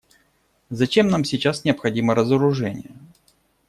[0.71, 2.89] Зачем нам сейчас необходимо разоружение?